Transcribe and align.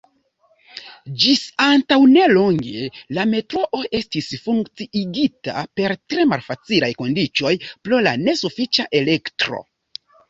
Ĝis 1.23 1.41
antaŭnelonge 1.65 2.87
la 3.17 3.25
metroo 3.33 3.81
estis 3.99 4.29
funkciigita 4.47 5.67
per 5.81 5.95
tre 6.15 6.27
malfacilaj 6.33 6.91
kondiĉoj 7.03 7.53
pro 7.69 8.01
la 8.09 8.15
nesufiĉa 8.27 8.89
elektro. 9.03 9.63